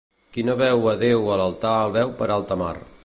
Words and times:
Qui 0.37 0.45
no 0.47 0.53
veu 0.61 0.87
a 0.93 0.95
Déu 1.03 1.29
a 1.35 1.37
l'altar 1.43 1.75
el 1.83 1.95
veu 1.99 2.15
per 2.23 2.31
alta 2.39 2.59
mar. 2.65 2.73